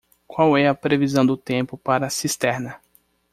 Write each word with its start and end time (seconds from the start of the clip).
Qual 0.25 0.57
é 0.57 0.67
a 0.67 0.73
previsão 0.73 1.23
do 1.23 1.37
tempo 1.37 1.77
para 1.77 2.09
Cisterna? 2.09 2.81